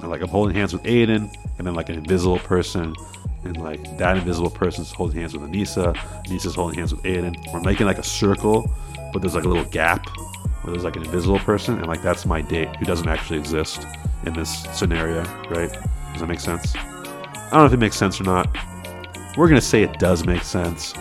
[0.00, 2.94] And like I'm holding hands with Aiden, and then like an invisible person,
[3.44, 5.94] and like that invisible person's holding hands with Anissa.
[6.26, 7.36] Anissa's holding hands with Aiden.
[7.52, 8.70] We're making like a circle,
[9.12, 10.06] but there's like a little gap
[10.62, 13.86] where there's like an invisible person, and like that's my date who doesn't actually exist
[14.24, 15.72] in this scenario, right?
[16.12, 16.74] Does that make sense?
[16.76, 18.54] I don't know if it makes sense or not.
[19.36, 20.94] We're gonna say it does make sense.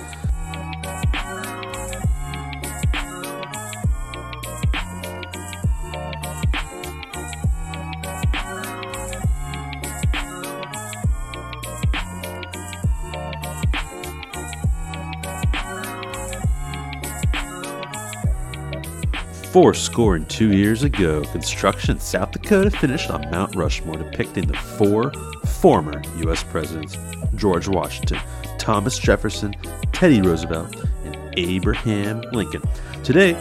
[19.58, 24.46] Four score and two years ago, construction in South Dakota finished on Mount Rushmore depicting
[24.46, 25.12] the four
[25.48, 26.44] former U.S.
[26.44, 26.96] presidents
[27.34, 28.20] George Washington,
[28.60, 29.56] Thomas Jefferson,
[29.94, 30.76] Teddy Roosevelt,
[31.06, 32.62] and Abraham Lincoln.
[33.04, 33.36] Today,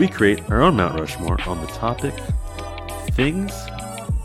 [0.00, 2.14] we create our own Mount Rushmore on the topic
[3.12, 3.52] things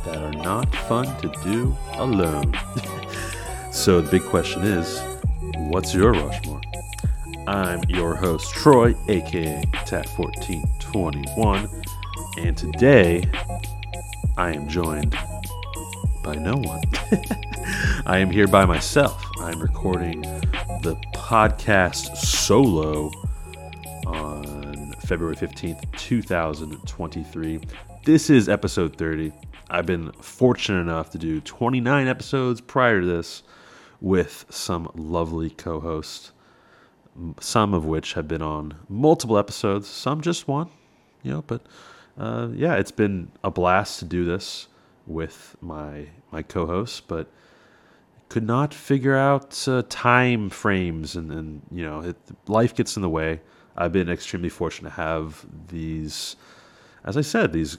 [0.05, 2.51] that are not fun to do alone.
[3.72, 4.99] so, the big question is
[5.69, 6.56] what's your Rushmore?
[7.48, 11.88] I'm your host, Troy, aka Tat1421,
[12.40, 13.23] and today
[14.36, 15.17] I am joined
[16.25, 16.81] by no one.
[18.06, 19.25] I am here by myself.
[19.40, 20.23] I'm recording
[20.81, 23.14] the podcast solo
[24.06, 27.62] on February 15th, 2023.
[28.03, 29.31] This is episode 30.
[29.70, 33.44] I've been fortunate enough to do 29 episodes prior to this
[34.02, 36.34] with some lovely co hosts
[37.39, 40.69] some of which have been on multiple episodes, some just one,
[41.23, 41.43] you know.
[41.45, 41.61] But
[42.17, 44.67] uh, yeah, it's been a blast to do this
[45.05, 47.27] with my my co-hosts, but
[48.29, 53.01] could not figure out uh, time frames, and, and you know, it, life gets in
[53.01, 53.39] the way.
[53.77, 56.35] I've been extremely fortunate to have these,
[57.05, 57.77] as I said, these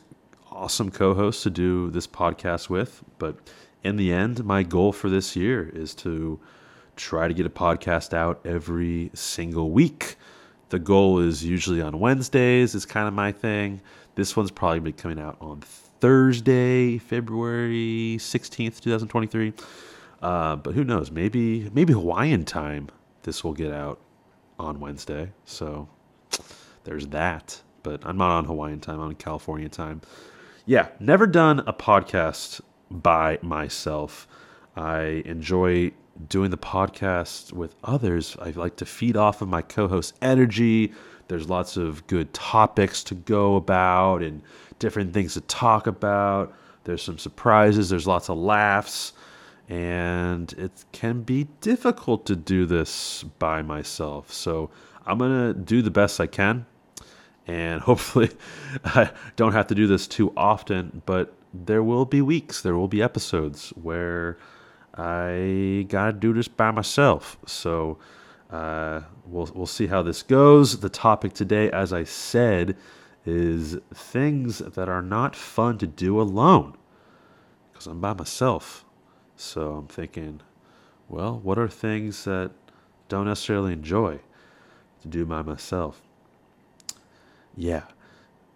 [0.50, 3.03] awesome co-hosts to do this podcast with.
[3.19, 3.36] But
[3.83, 6.39] in the end, my goal for this year is to
[6.98, 10.16] try to get a podcast out every single week.
[10.69, 13.81] The goal is usually on Wednesdays, it's kind of my thing.
[14.16, 15.60] This one's probably be coming out on
[16.00, 19.53] Thursday, February 16th, 2023.
[20.20, 21.10] Uh, but who knows?
[21.10, 22.88] Maybe maybe Hawaiian time
[23.22, 24.00] this will get out
[24.59, 25.30] on Wednesday.
[25.44, 25.88] So
[26.84, 27.62] there's that.
[27.84, 30.00] But I'm not on Hawaiian time, I'm on California time.
[30.66, 32.60] Yeah, never done a podcast
[32.91, 34.26] by myself.
[34.76, 35.92] I enjoy
[36.29, 40.93] doing the podcast with others, I like to feed off of my co host energy.
[41.29, 44.43] There's lots of good topics to go about and
[44.78, 46.55] different things to talk about.
[46.84, 49.12] There's some surprises, there's lots of laughs,
[49.69, 54.33] and it can be difficult to do this by myself.
[54.33, 54.71] So
[55.07, 56.65] I'm going to do the best I can,
[57.47, 58.31] and hopefully,
[58.84, 62.89] I don't have to do this too often, but there will be weeks, there will
[62.89, 64.39] be episodes where
[64.98, 67.38] I gotta do this by myself.
[67.47, 67.98] So
[68.50, 70.81] uh, we'll we'll see how this goes.
[70.81, 72.76] The topic today, as I said,
[73.25, 76.76] is things that are not fun to do alone
[77.70, 78.84] because I'm by myself.
[79.36, 80.41] So I'm thinking,
[81.09, 82.50] well, what are things that
[83.09, 84.19] don't necessarily enjoy
[85.03, 86.03] to do by myself?
[87.56, 87.84] Yeah,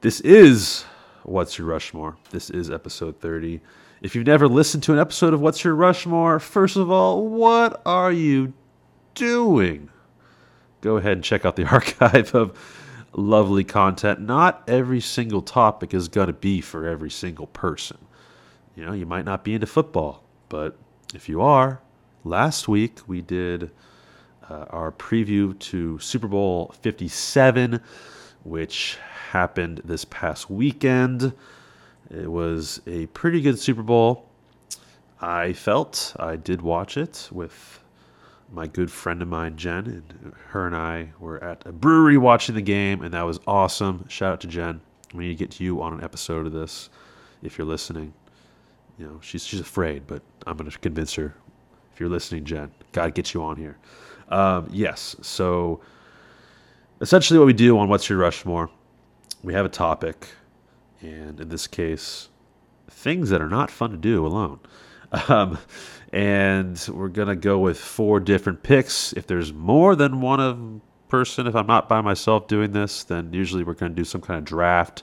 [0.00, 0.84] this is
[1.22, 2.16] what's your Rushmore.
[2.30, 3.60] This is episode 30.
[4.02, 7.80] If you've never listened to an episode of What's Your Rushmore, first of all, what
[7.86, 8.52] are you
[9.14, 9.90] doing?
[10.80, 12.58] Go ahead and check out the archive of
[13.12, 14.18] lovely content.
[14.20, 17.96] Not every single topic is going to be for every single person.
[18.74, 20.76] You know, you might not be into football, but
[21.14, 21.80] if you are,
[22.24, 23.70] last week we did
[24.50, 27.80] uh, our preview to Super Bowl 57,
[28.42, 28.98] which
[29.30, 31.34] happened this past weekend.
[32.12, 34.28] It was a pretty good Super Bowl.
[35.20, 37.80] I felt I did watch it with
[38.52, 42.54] my good friend of mine, Jen, and her and I were at a brewery watching
[42.54, 44.06] the game, and that was awesome.
[44.08, 44.82] Shout out to Jen.
[45.14, 46.90] We need to get to you on an episode of this
[47.42, 48.12] if you're listening.
[48.98, 51.34] You know, she's she's afraid, but I'm to convince her.
[51.94, 53.78] If you're listening, Jen, got to get you on here.
[54.28, 55.80] Um, yes, so
[57.00, 58.70] essentially what we do on What's Your Rushmore,
[59.42, 60.28] we have a topic
[61.02, 62.28] and in this case,
[62.88, 64.60] things that are not fun to do alone.
[65.28, 65.58] Um,
[66.12, 69.12] and we're gonna go with four different picks.
[69.12, 73.32] If there's more than one of person, if I'm not by myself doing this, then
[73.32, 75.02] usually we're gonna do some kind of draft,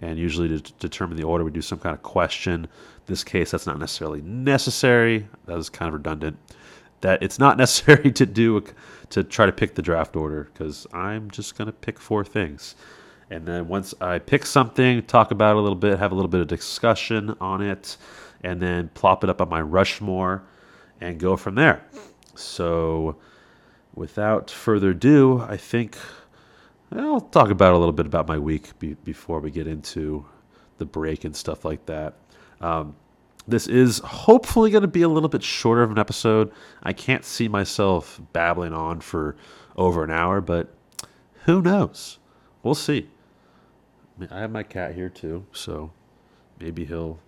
[0.00, 2.68] and usually to determine the order, we do some kind of question.
[3.06, 5.26] This case, that's not necessarily necessary.
[5.46, 6.36] That was kind of redundant.
[7.00, 8.62] That it's not necessary to do a,
[9.10, 12.74] to try to pick the draft order because I'm just gonna pick four things
[13.30, 16.30] And then once I pick something, talk about it a little bit, have a little
[16.30, 17.96] bit of discussion on it,
[18.42, 20.44] and then plop it up on my Rushmore
[21.00, 21.84] and go from there.
[22.34, 23.16] So,
[23.94, 25.98] without further ado, I think
[26.92, 30.24] I'll talk about a little bit about my week be, before we get into
[30.78, 32.14] the break and stuff like that.
[32.60, 32.96] Um,
[33.46, 36.52] this is hopefully going to be a little bit shorter of an episode.
[36.82, 39.36] I can't see myself babbling on for
[39.76, 40.74] over an hour, but
[41.44, 42.18] who knows?
[42.62, 43.08] We'll see.
[44.30, 45.90] I have my cat here too, so
[46.60, 47.18] maybe he'll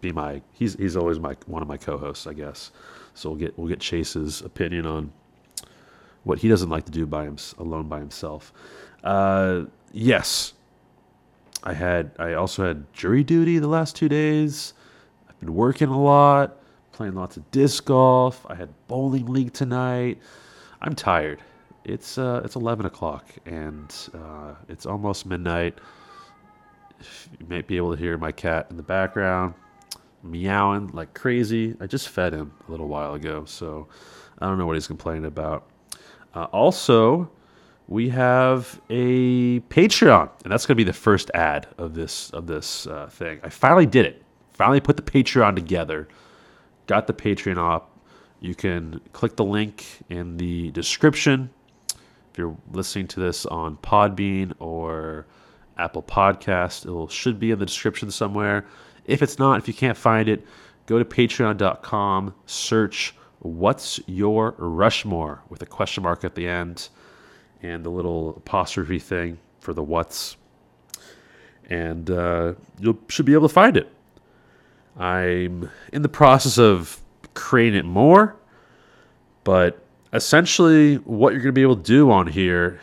[0.00, 2.70] be my he's he's always my one of my co-hosts, I guess.
[3.14, 5.12] So we'll get we'll get Chase's opinion on
[6.24, 8.52] what he doesn't like to do by him alone by himself.
[9.02, 10.54] Uh, yes,
[11.62, 14.74] I had I also had jury duty the last two days.
[15.28, 16.58] I've been working a lot,
[16.92, 18.44] playing lots of disc golf.
[18.48, 20.18] I had bowling league tonight.
[20.80, 21.40] I'm tired.
[21.84, 25.78] It's uh, it's 11 o'clock and uh, it's almost midnight.
[27.38, 29.54] You might be able to hear my cat in the background
[30.22, 31.76] meowing like crazy.
[31.80, 33.88] I just fed him a little while ago, so
[34.38, 35.68] I don't know what he's complaining about.
[36.34, 37.30] Uh, also,
[37.88, 42.46] we have a Patreon, and that's going to be the first ad of this of
[42.46, 43.40] this uh, thing.
[43.42, 44.22] I finally did it.
[44.52, 46.08] Finally put the Patreon together.
[46.86, 47.98] Got the Patreon up.
[48.40, 51.50] You can click the link in the description
[52.32, 55.26] if you're listening to this on Podbean or
[55.82, 56.86] Apple Podcast.
[56.86, 58.64] It should be in the description somewhere.
[59.04, 60.46] If it's not, if you can't find it,
[60.86, 66.88] go to patreon.com, search What's Your Rushmore with a question mark at the end
[67.60, 70.36] and the little apostrophe thing for the what's.
[71.68, 73.90] And uh, you should be able to find it.
[74.96, 77.00] I'm in the process of
[77.34, 78.36] creating it more,
[79.42, 82.80] but essentially, what you're going to be able to do on here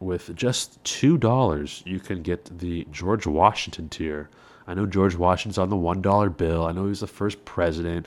[0.00, 4.28] with just $2, you can get the George Washington tier.
[4.66, 6.66] I know George Washington's on the $1 bill.
[6.66, 8.06] I know he was the first president,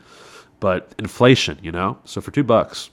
[0.60, 1.98] but inflation, you know?
[2.04, 2.90] So for 2 bucks,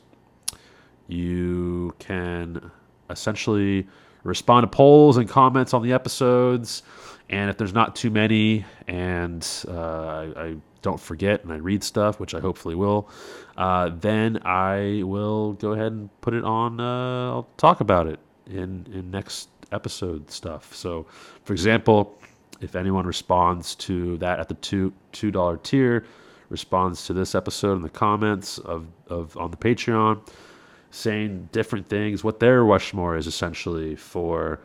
[1.09, 2.71] you can
[3.11, 3.87] essentially
[4.23, 6.83] respond to polls and comments on the episodes.
[7.29, 11.83] And if there's not too many and uh, I, I, don't forget and I read
[11.83, 13.11] stuff, which I hopefully will,
[13.57, 16.79] uh, then I will go ahead and put it on.
[16.79, 20.75] Uh, I'll talk about it in, in next episode stuff.
[20.75, 21.07] So,
[21.45, 22.19] for example,
[22.61, 26.05] if anyone responds to that at the two two dollar tier,
[26.49, 30.21] responds to this episode in the comments of, of on the Patreon,
[30.91, 34.61] saying different things, what their Rushmore is essentially for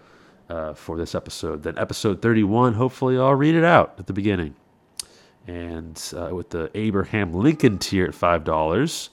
[0.49, 1.63] uh, for this episode.
[1.63, 4.55] Then episode 31, hopefully I'll read it out at the beginning.
[5.47, 9.09] And uh, with the Abraham Lincoln tier at five dollars,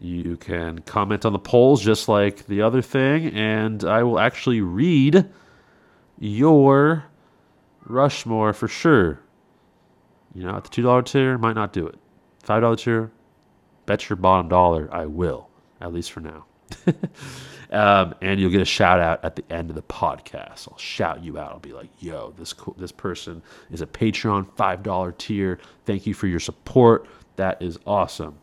[0.00, 4.60] you can comment on the polls just like the other thing, and I will actually
[4.60, 5.26] read
[6.18, 7.04] your
[7.86, 9.20] Rushmore for sure.
[10.34, 11.96] You know, at the two dollar tier, might not do it.
[12.42, 13.10] Five dollar tier,
[13.86, 15.48] bet your bottom dollar I will,
[15.80, 16.46] at least for now.
[17.70, 20.68] um, and you'll get a shout out at the end of the podcast.
[20.70, 21.52] I'll shout you out.
[21.52, 25.58] I'll be like, "Yo, this co- this person is a Patreon five dollar tier.
[25.84, 27.06] Thank you for your support.
[27.36, 28.38] That is awesome."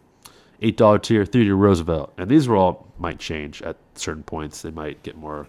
[0.62, 4.62] Eight dollar tier, three Theodore Roosevelt, and these will all might change at certain points.
[4.62, 5.48] They might get more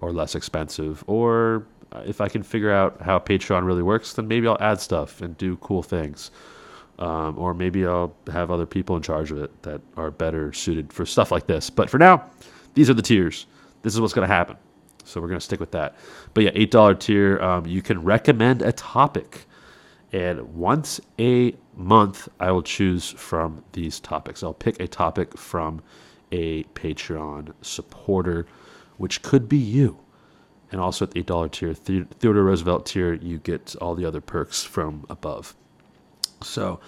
[0.00, 4.28] or less expensive, or uh, if I can figure out how Patreon really works, then
[4.28, 6.30] maybe I'll add stuff and do cool things.
[6.98, 10.92] Um, or maybe I'll have other people in charge of it that are better suited
[10.92, 11.68] for stuff like this.
[11.68, 12.30] But for now,
[12.74, 13.46] these are the tiers.
[13.82, 14.56] This is what's going to happen.
[15.04, 15.96] So we're going to stick with that.
[16.32, 19.46] But yeah, $8 tier, um, you can recommend a topic.
[20.12, 24.42] And once a month, I will choose from these topics.
[24.42, 25.82] I'll pick a topic from
[26.32, 28.46] a Patreon supporter,
[28.96, 29.98] which could be you
[30.74, 34.64] and also at the $8 tier, Theodore Roosevelt tier, you get all the other perks
[34.64, 35.54] from above.
[36.42, 36.80] So,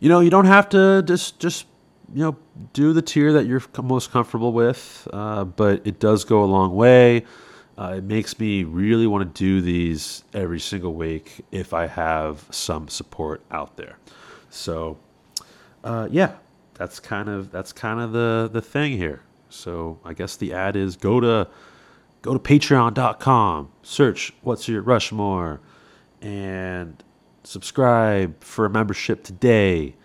[0.00, 1.66] you know, you don't have to just just
[2.12, 2.36] you know
[2.72, 6.74] do the tier that you're most comfortable with, uh, but it does go a long
[6.74, 7.24] way.
[7.78, 12.44] Uh, it makes me really want to do these every single week if I have
[12.50, 13.96] some support out there.
[14.50, 14.98] So,
[15.82, 16.34] uh, yeah,
[16.74, 19.22] that's kind of that's kind of the the thing here.
[19.48, 21.48] So I guess the ad is go to
[22.22, 25.60] go to patreon.com, search What's Your Rushmore,
[26.20, 27.02] and
[27.44, 29.96] subscribe for a membership today.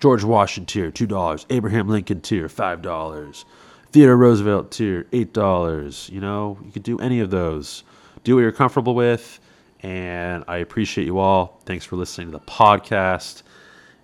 [0.00, 1.46] George Washington tier, $2.
[1.50, 3.44] Abraham Lincoln tier, $5.
[3.92, 6.10] Theodore Roosevelt tier, $8.
[6.10, 7.84] You know, you could do any of those.
[8.24, 9.40] Do what you're comfortable with.
[9.80, 11.60] And I appreciate you all.
[11.64, 13.42] Thanks for listening to the podcast.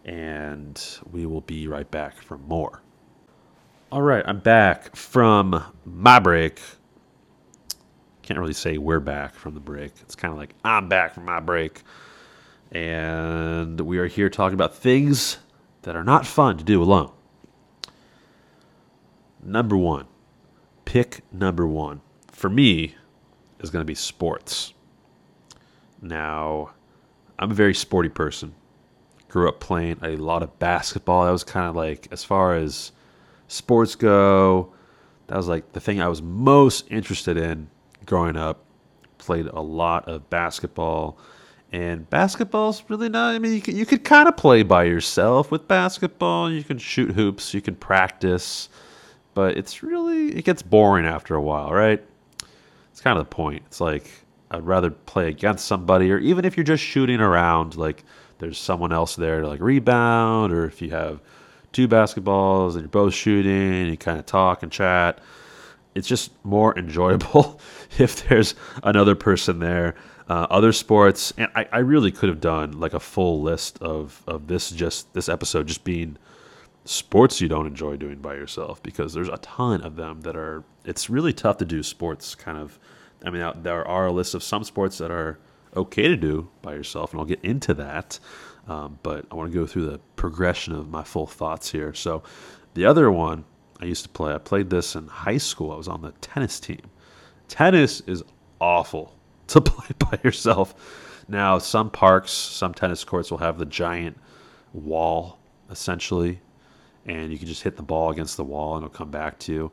[0.04, 2.82] And we will be right back for more.
[3.90, 6.60] All right, I'm back from my break
[8.24, 9.92] can't really say we're back from the break.
[10.00, 11.82] It's kind of like I'm back from my break.
[12.72, 15.38] And we are here talking about things
[15.82, 17.12] that are not fun to do alone.
[19.44, 20.06] Number one,
[20.86, 22.00] pick number one
[22.32, 22.94] for me
[23.60, 24.72] is going to be sports.
[26.00, 26.70] Now,
[27.38, 28.54] I'm a very sporty person.
[29.28, 31.24] Grew up playing a lot of basketball.
[31.24, 32.92] That was kind of like, as far as
[33.48, 34.72] sports go,
[35.26, 37.68] that was like the thing I was most interested in
[38.06, 38.64] growing up.
[39.18, 41.18] Played a lot of basketball.
[41.72, 45.50] And basketball's really not, I mean, you could, you could kind of play by yourself
[45.50, 46.50] with basketball.
[46.50, 48.68] You can shoot hoops, you can practice,
[49.34, 52.02] but it's really, it gets boring after a while, right?
[52.90, 53.62] It's kind of the point.
[53.66, 54.08] It's like,
[54.50, 58.04] I'd rather play against somebody, or even if you're just shooting around, like
[58.38, 61.20] there's someone else there to like rebound, or if you have
[61.72, 65.18] two basketballs and you're both shooting, and you kind of talk and chat.
[65.94, 67.60] It's just more enjoyable
[67.98, 69.94] if there's another person there.
[70.26, 74.22] Uh, other sports, and I, I really could have done like a full list of
[74.26, 76.16] of this just this episode just being
[76.84, 80.64] sports you don't enjoy doing by yourself because there's a ton of them that are.
[80.84, 82.78] It's really tough to do sports kind of.
[83.24, 85.38] I mean, there are a list of some sports that are
[85.74, 88.18] okay to do by yourself, and I'll get into that.
[88.68, 91.92] Um, but I want to go through the progression of my full thoughts here.
[91.94, 92.22] So,
[92.74, 93.44] the other one
[93.80, 95.72] I used to play, I played this in high school.
[95.72, 96.80] I was on the tennis team.
[97.48, 98.22] Tennis is
[98.60, 99.16] awful
[99.48, 100.74] to play by yourself.
[101.28, 104.18] Now, some parks, some tennis courts will have the giant
[104.72, 105.38] wall
[105.70, 106.40] essentially,
[107.06, 109.52] and you can just hit the ball against the wall and it'll come back to
[109.52, 109.72] you.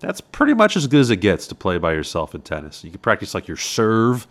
[0.00, 2.82] That's pretty much as good as it gets to play by yourself in tennis.
[2.82, 4.26] You can practice like your serve,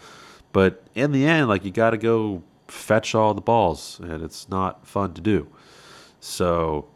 [0.51, 4.50] but in the end, like you got to go fetch all the balls, and it's
[4.50, 5.48] not fun to do.
[6.19, 6.88] So,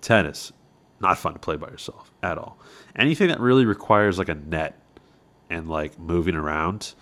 [0.00, 0.52] tennis,
[1.00, 2.58] not fun to play by yourself at all.
[2.96, 4.78] Anything that really requires like a net
[5.50, 6.94] and like moving around,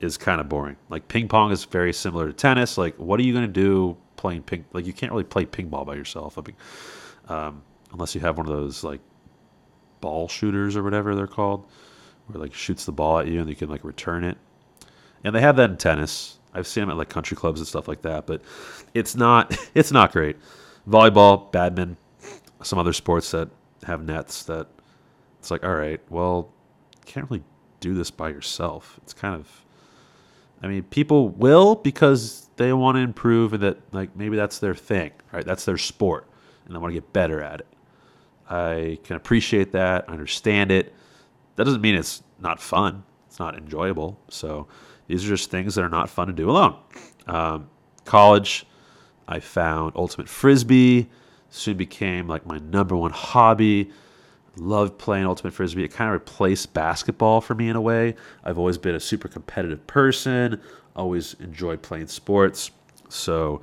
[0.00, 0.76] is kind of boring.
[0.88, 2.78] Like ping pong is very similar to tennis.
[2.78, 4.64] Like, what are you going to do playing ping?
[4.72, 6.38] Like, you can't really play ping ball by yourself.
[6.38, 6.56] I mean,
[7.28, 7.62] um,
[7.92, 9.00] unless you have one of those like
[10.00, 11.66] ball shooters or whatever they're called,
[12.26, 14.36] where like shoots the ball at you and you can like return it.
[15.22, 16.38] And they have that in tennis.
[16.52, 18.42] I've seen them at like country clubs and stuff like that, but
[18.92, 20.36] it's not it's not great.
[20.88, 21.96] Volleyball, badminton,
[22.62, 23.48] some other sports that
[23.84, 24.66] have nets that
[25.38, 26.52] it's like, all right, well,
[27.06, 27.44] can't really
[27.80, 28.98] do this by yourself.
[29.02, 29.64] It's kind of
[30.62, 34.74] I mean, people will because they want to improve and that like maybe that's their
[34.74, 35.44] thing, right?
[35.44, 36.26] That's their sport
[36.66, 37.66] and I want to get better at it.
[38.48, 40.94] I can appreciate that, I understand it.
[41.56, 43.04] That doesn't mean it's not fun.
[43.26, 44.18] It's not enjoyable.
[44.28, 44.66] So
[45.06, 46.76] these are just things that are not fun to do alone.
[47.26, 47.68] Um,
[48.04, 48.66] college,
[49.26, 51.08] I found ultimate frisbee.
[51.50, 53.90] Soon became like my number one hobby
[54.56, 55.84] loved playing ultimate frisbee.
[55.84, 58.14] It kind of replaced basketball for me in a way.
[58.44, 60.60] I've always been a super competitive person,
[60.94, 62.70] always enjoyed playing sports.
[63.08, 63.62] So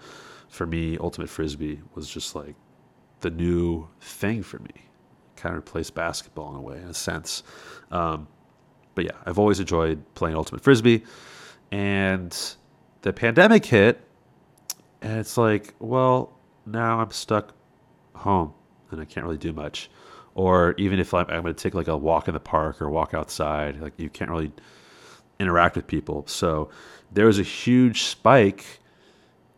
[0.49, 2.55] for me, ultimate frisbee was just like
[3.21, 4.71] the new thing for me.
[5.35, 7.43] Kind of replaced basketball in a way, in a sense.
[7.91, 8.27] Um,
[8.95, 11.03] but yeah, I've always enjoyed playing ultimate frisbee.
[11.71, 12.37] And
[13.01, 14.01] the pandemic hit,
[15.01, 17.53] and it's like, well, now I'm stuck
[18.13, 18.53] home
[18.91, 19.89] and I can't really do much
[20.35, 22.89] or even if I'm, I'm going to take like a walk in the park or
[22.89, 24.51] walk outside, like you can't really
[25.39, 26.25] interact with people.
[26.27, 26.69] So
[27.11, 28.65] there was a huge spike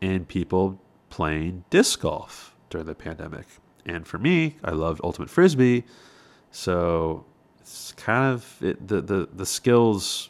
[0.01, 3.45] in people playing disc golf during the pandemic.
[3.85, 5.83] And for me, I loved ultimate frisbee,
[6.51, 7.23] so
[7.59, 10.29] it's kind of it, the the the skills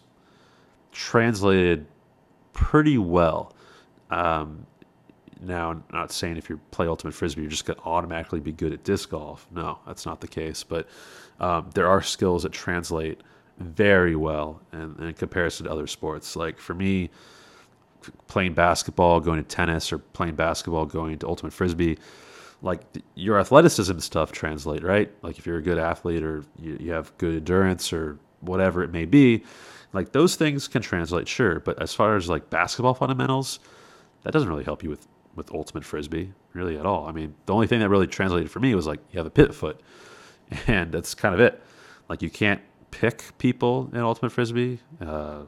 [0.91, 1.85] translated
[2.53, 3.55] pretty well.
[4.09, 4.65] Um,
[5.41, 8.53] now, I'm not saying if you play Ultimate Frisbee, you're just going to automatically be
[8.53, 9.45] good at disc golf.
[9.51, 10.63] No, that's not the case.
[10.63, 10.87] But
[11.39, 13.21] um, there are skills that translate
[13.59, 16.35] very well in, in comparison to other sports.
[16.35, 17.09] Like for me,
[18.27, 21.97] playing basketball, going to tennis, or playing basketball, going to Ultimate Frisbee,
[22.63, 22.81] like
[23.13, 25.11] your athleticism stuff translate, right?
[25.21, 28.91] Like if you're a good athlete or you, you have good endurance or whatever it
[28.91, 29.43] may be,
[29.91, 31.59] like those things can translate, sure.
[31.59, 33.59] But as far as like basketball fundamentals,
[34.23, 37.07] that doesn't really help you with with ultimate frisbee really at all.
[37.07, 39.31] I mean, the only thing that really translated for me was like you have a
[39.31, 39.81] pit foot,
[40.67, 41.61] and that's kind of it.
[42.07, 44.79] Like you can't pick people in ultimate frisbee.
[45.01, 45.41] Uh,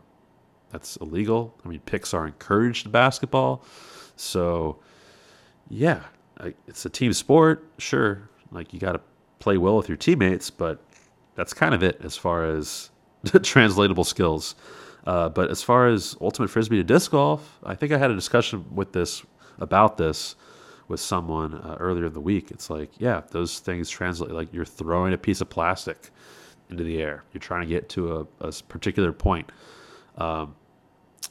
[0.71, 1.55] that's illegal.
[1.63, 3.63] I mean, picks are encouraged in basketball.
[4.17, 4.79] So,
[5.69, 6.01] yeah,
[6.67, 7.67] it's a team sport.
[7.77, 9.01] Sure, like you got to
[9.39, 10.79] play well with your teammates, but
[11.35, 12.89] that's kind of it as far as
[13.43, 14.55] translatable skills.
[15.05, 18.15] Uh, but as far as ultimate frisbee to disc golf, I think I had a
[18.15, 19.23] discussion with this
[19.59, 20.35] about this
[20.87, 22.51] with someone uh, earlier in the week.
[22.51, 24.31] It's like, yeah, those things translate.
[24.31, 26.09] Like you're throwing a piece of plastic
[26.69, 27.23] into the air.
[27.33, 29.51] You're trying to get to a, a particular point.
[30.17, 30.55] Um,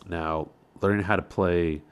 [0.08, 0.48] now,
[0.80, 1.82] learning how to play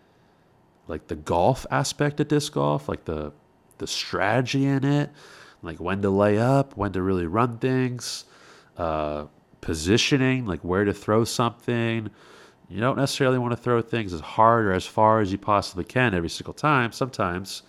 [0.89, 3.33] like the golf aspect of disc golf, like the
[3.79, 5.11] the strategy in it,
[5.63, 8.25] like when to lay up, when to really run things,
[8.77, 9.27] uh,
[9.61, 12.11] positioning, like where to throw something.
[12.69, 15.85] You don't necessarily want to throw things as hard or as far as you possibly
[15.85, 16.93] can every single time.
[16.93, 17.63] Sometimes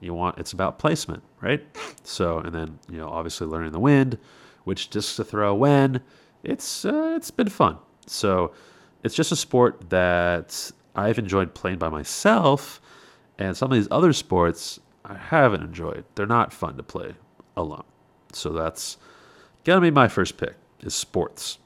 [0.00, 1.64] you want it's about placement, right?
[2.04, 4.16] So, and then you know, obviously learning the wind,
[4.64, 6.00] which discs to throw when.
[6.42, 7.76] It's uh, it's been fun.
[8.06, 8.52] So,
[9.02, 12.80] it's just a sport that I've enjoyed playing by myself,
[13.38, 16.04] and some of these other sports I haven't enjoyed.
[16.14, 17.14] They're not fun to play
[17.56, 17.84] alone.
[18.32, 18.96] So that's
[19.64, 21.58] gonna be my first pick is sports.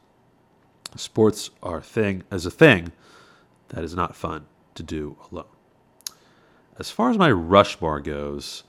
[0.97, 2.93] Sports are thing as a thing
[3.69, 5.47] that is not fun to do alone.
[6.79, 8.65] As far as my Rushmore goes,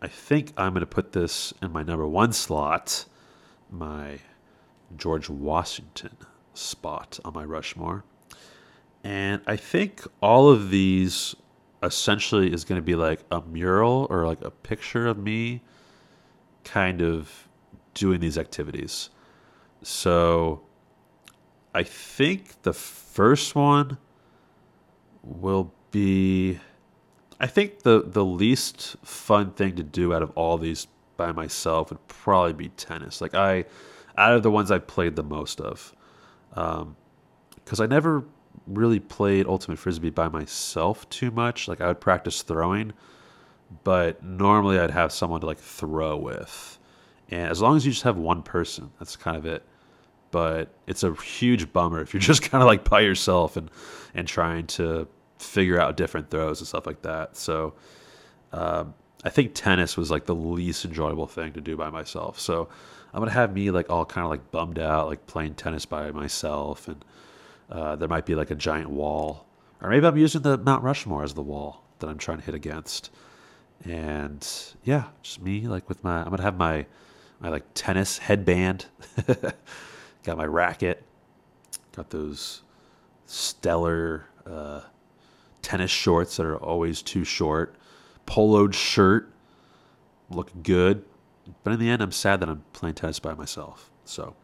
[0.00, 3.06] I think I'm going to put this in my number one slot,
[3.70, 4.18] my
[4.96, 6.16] George Washington
[6.52, 8.04] spot on my Rushmore.
[9.04, 11.36] And I think all of these
[11.82, 15.60] essentially is going to be like a mural or like a picture of me
[16.64, 17.46] kind of
[17.92, 19.10] doing these activities.
[19.82, 20.62] So
[21.74, 23.98] I think the first one
[25.22, 26.58] will be
[27.38, 31.90] I think the the least fun thing to do out of all these by myself
[31.90, 33.20] would probably be tennis.
[33.20, 33.66] Like I
[34.16, 35.94] out of the ones I played the most of.
[36.54, 36.96] Um
[37.66, 38.24] cuz I never
[38.66, 41.68] really played ultimate frisbee by myself too much.
[41.68, 42.92] Like I would practice throwing,
[43.84, 46.78] but normally I'd have someone to like throw with.
[47.30, 49.64] And as long as you just have one person, that's kind of it
[50.34, 53.70] but it's a huge bummer if you're just kind of like by yourself and
[54.14, 55.06] and trying to
[55.38, 57.36] figure out different throws and stuff like that.
[57.36, 57.74] So
[58.52, 62.40] um, I think tennis was like the least enjoyable thing to do by myself.
[62.40, 62.68] So
[63.12, 66.10] I'm gonna have me like all kind of like bummed out, like playing tennis by
[66.10, 67.04] myself, and
[67.70, 69.46] uh, there might be like a giant wall,
[69.80, 72.54] or maybe I'm using the Mount Rushmore as the wall that I'm trying to hit
[72.54, 73.10] against.
[73.84, 74.46] And
[74.84, 76.86] yeah, just me like with my I'm gonna have my
[77.40, 78.86] my like tennis headband.
[80.22, 81.02] Got my racket.
[81.94, 82.62] Got those
[83.26, 84.80] stellar uh,
[85.62, 87.74] tennis shorts that are always too short.
[88.26, 89.30] Poloed shirt.
[90.30, 91.04] Looking good.
[91.62, 93.90] But in the end, I'm sad that I'm playing tennis by myself.
[94.04, 94.34] So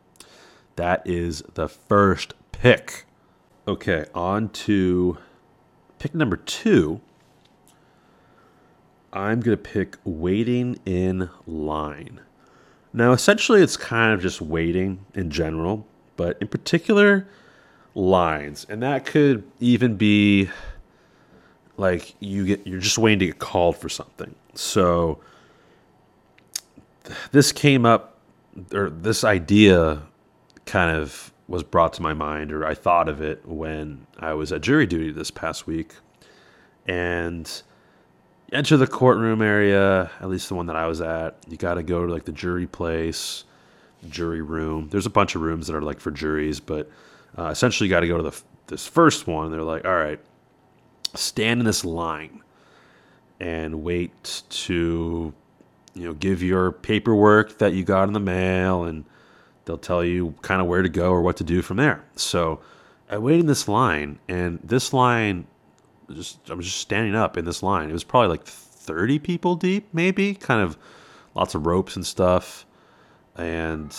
[0.76, 3.06] that is the first pick.
[3.70, 5.16] Okay, on to
[6.00, 7.00] pick number two.
[9.12, 12.20] I'm going to pick waiting in line.
[12.92, 17.28] Now, essentially, it's kind of just waiting in general, but in particular,
[17.94, 18.66] lines.
[18.68, 20.50] And that could even be
[21.76, 24.35] like you get you're just waiting to get called for something.
[24.54, 25.20] So
[27.30, 28.18] this came up
[28.74, 30.02] or this idea
[30.66, 34.52] kind of was brought to my mind or I thought of it when I was
[34.52, 35.94] at jury duty this past week.
[36.86, 37.62] And
[38.52, 41.36] enter the courtroom area, at least the one that I was at.
[41.48, 43.44] You got to go to like the jury place,
[44.08, 44.88] jury room.
[44.90, 46.88] There's a bunch of rooms that are like for juries, but
[47.36, 49.50] uh, essentially you got to go to the this first one.
[49.50, 50.20] They're like, all right,
[51.14, 52.42] stand in this line
[53.40, 55.34] and wait to
[55.94, 59.04] you know give your paperwork that you got in the mail and
[59.70, 62.61] they'll tell you kind of where to go or what to do from there so
[63.09, 65.46] i waited in this line and this line
[66.14, 67.90] just I was just standing up in this line.
[67.90, 70.76] It was probably like 30 people deep, maybe, kind of
[71.35, 72.66] lots of ropes and stuff.
[73.37, 73.96] And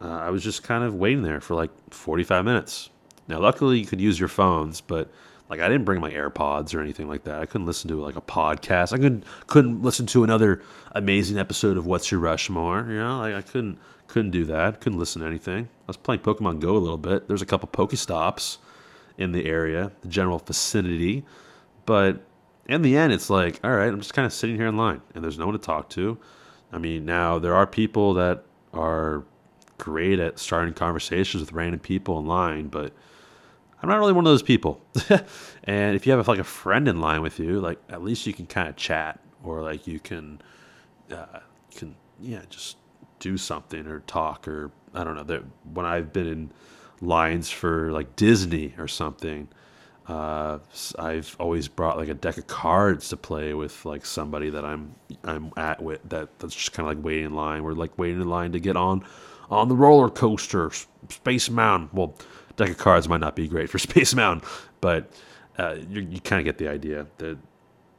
[0.00, 2.90] uh, I was just kind of waiting there for like 45 minutes.
[3.28, 5.10] Now, luckily, you could use your phones, but
[5.48, 7.40] like I didn't bring my AirPods or anything like that.
[7.40, 8.92] I couldn't listen to like a podcast.
[8.92, 12.86] I couldn't couldn't listen to another amazing episode of What's Your Rushmore.
[12.88, 13.78] You know, like I couldn't
[14.12, 14.82] couldn't do that.
[14.82, 15.64] Couldn't listen to anything.
[15.64, 17.28] I was playing Pokemon Go a little bit.
[17.28, 18.58] There's a couple Pokestops
[19.16, 21.24] in the area, the general vicinity.
[21.86, 22.20] But
[22.68, 25.00] in the end, it's like, all right, I'm just kind of sitting here in line
[25.14, 26.18] and there's no one to talk to.
[26.70, 28.44] I mean, now there are people that
[28.74, 29.24] are
[29.78, 32.92] great at starting conversations with random people in line, but
[33.82, 34.78] I'm not really one of those people.
[35.64, 38.34] and if you have like a friend in line with you, like at least you
[38.34, 40.42] can kind of chat or like you can,
[41.10, 41.40] uh,
[41.74, 42.76] can yeah, just
[43.22, 45.22] do something or talk or I don't know.
[45.22, 46.50] That when I've been in
[47.00, 49.48] lines for like Disney or something,
[50.08, 50.58] uh,
[50.98, 54.94] I've always brought like a deck of cards to play with like somebody that I'm
[55.24, 57.62] I'm at with that that's just kind of like waiting in line.
[57.62, 59.04] We're like waiting in line to get on
[59.50, 60.72] on the roller coaster,
[61.08, 61.90] Space Mountain.
[61.92, 62.14] Well,
[62.56, 64.46] deck of cards might not be great for Space Mountain,
[64.80, 65.12] but
[65.58, 67.38] uh, you, you kind of get the idea that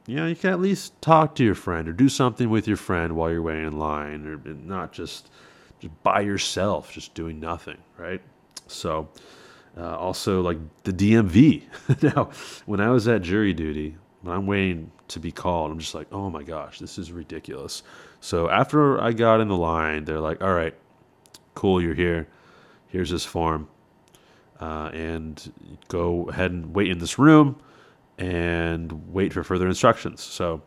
[0.05, 2.77] you know you can at least talk to your friend or do something with your
[2.77, 5.29] friend while you're waiting in line, or not just
[5.79, 8.21] just by yourself, just doing nothing, right?
[8.67, 9.09] So,
[9.77, 11.63] uh, also like the DMV.
[12.15, 12.29] now,
[12.65, 16.07] when I was at jury duty, when I'm waiting to be called, I'm just like,
[16.11, 17.83] oh my gosh, this is ridiculous.
[18.21, 20.73] So after I got in the line, they're like, all right,
[21.53, 22.27] cool, you're here.
[22.87, 23.67] Here's this form.
[24.59, 25.51] Uh, and
[25.89, 27.57] go ahead and wait in this room
[28.17, 30.21] and wait for further instructions.
[30.21, 30.61] So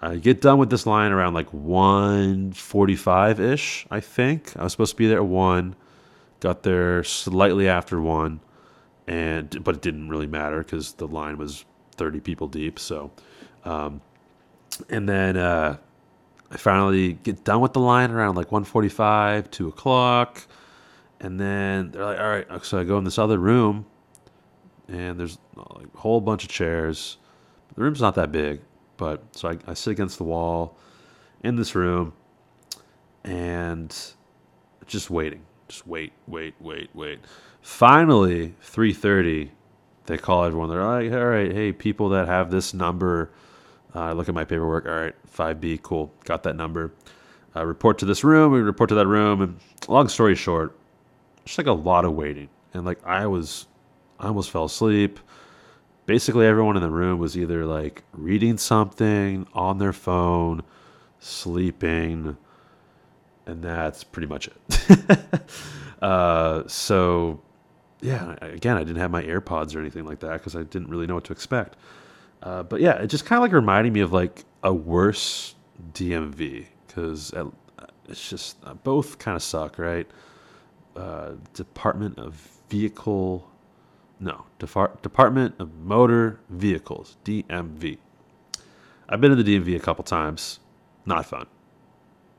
[0.00, 4.56] I get done with this line around like 145 ish, I think.
[4.56, 5.74] I was supposed to be there at 1.
[6.40, 8.40] Got there slightly after 1.
[9.08, 11.64] And, but it didn't really matter because the line was
[11.96, 12.78] 30 people deep.
[12.78, 13.10] So,
[13.64, 14.00] um,
[14.88, 15.78] and then uh,
[16.50, 20.46] I finally get done with the line around like 145, 2 o'clock.
[21.20, 22.64] And then they're like, all right.
[22.64, 23.86] So I go in this other room
[24.88, 27.18] and there's like a whole bunch of chairs.
[27.74, 28.60] The room's not that big
[28.98, 30.76] but so I, I sit against the wall
[31.42, 32.12] in this room
[33.24, 33.96] and
[34.86, 35.40] just waiting.
[35.68, 37.20] Just wait, wait, wait, wait.
[37.62, 39.50] Finally, 3:30,
[40.06, 40.68] they call everyone.
[40.68, 43.30] They're like, "All right, hey, people that have this number,
[43.94, 44.86] uh, I look at my paperwork.
[44.86, 46.92] All right, 5B, cool, got that number.
[47.56, 48.52] Uh, report to this room.
[48.52, 49.40] We report to that room.
[49.42, 50.76] And long story short,
[51.44, 52.48] just like a lot of waiting.
[52.74, 53.66] And like I was,
[54.18, 55.20] I almost fell asleep
[56.08, 60.62] basically everyone in the room was either like reading something on their phone,
[61.20, 62.34] sleeping,
[63.44, 65.38] and that's pretty much it.
[66.02, 67.42] uh, so,
[68.00, 71.06] yeah, again, I didn't have my AirPods or anything like that because I didn't really
[71.06, 71.76] know what to expect.
[72.42, 75.56] Uh, but yeah, it just kind of like reminding me of like a worse
[75.92, 77.34] DMV because
[78.08, 80.06] it's just uh, both kind of suck, right?
[80.96, 82.34] Uh, Department of
[82.70, 83.47] Vehicle
[84.20, 87.98] no, Depart- Department of Motor Vehicles, DMV.
[89.08, 90.60] I've been in the DMV a couple times.
[91.06, 91.46] Not fun.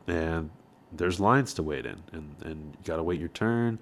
[0.07, 0.51] And
[0.91, 3.79] there's lines to wait in, and, and you got to wait your turn.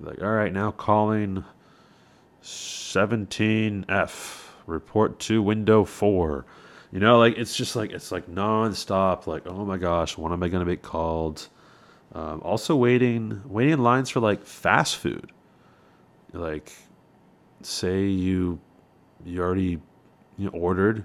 [0.00, 1.44] Like, all right, now calling
[2.42, 6.44] 17F, report to window four.
[6.90, 9.26] You know, like, it's just like, it's like nonstop.
[9.26, 11.48] Like, oh my gosh, when am I to be called?
[12.14, 15.32] Um, also, waiting, waiting in lines for like fast food.
[16.34, 16.72] Like,
[17.66, 18.60] say you
[19.24, 19.80] you already
[20.38, 21.04] you know, ordered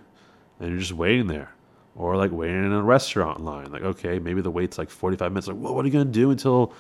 [0.59, 1.51] and you're just waiting there.
[1.95, 5.47] Or like waiting in a restaurant line like okay maybe the wait's like 45 minutes
[5.47, 6.73] like well, what are you going to do until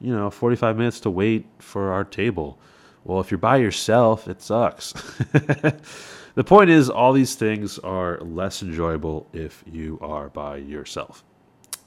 [0.00, 2.58] you know 45 minutes to wait for our table?
[3.04, 4.92] Well if you're by yourself it sucks.
[6.36, 11.24] The point is all these things are less enjoyable if you are by yourself.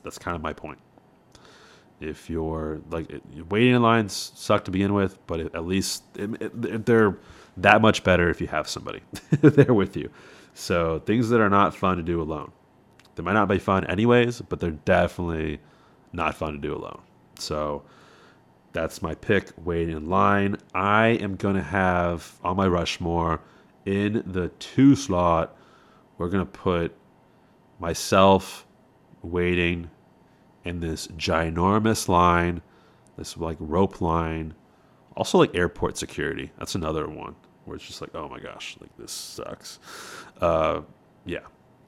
[0.02, 0.80] That's kind of my point
[2.00, 3.10] if you're like
[3.50, 7.18] waiting in lines suck to begin with, but at least they're
[7.58, 9.02] that much better if you have somebody
[9.42, 10.10] there with you.
[10.54, 12.52] So things that are not fun to do alone.
[13.16, 15.60] They might not be fun anyways, but they're definitely
[16.14, 17.02] not fun to do alone.
[17.38, 17.84] So
[18.72, 19.52] that's my pick.
[19.58, 20.58] Waiting in line.
[20.74, 23.42] I am gonna have on my Rushmore
[23.86, 25.56] in the two slot.
[26.18, 26.96] We're gonna put
[27.80, 28.66] myself
[29.22, 29.90] waiting
[30.65, 32.62] in this ginormous line,
[33.17, 34.54] this like rope line.
[35.15, 36.52] Also, like airport security.
[36.58, 39.80] That's another one where it's just like, oh my gosh, like this sucks.
[40.39, 40.82] Uh,
[41.26, 41.39] yeah,